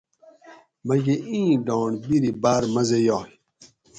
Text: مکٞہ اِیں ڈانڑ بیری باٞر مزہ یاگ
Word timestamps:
مکٞہ 0.87 1.15
اِیں 1.29 1.51
ڈانڑ 1.65 1.91
بیری 2.03 2.31
باٞر 2.41 2.63
مزہ 2.73 2.99
یاگ 3.07 3.29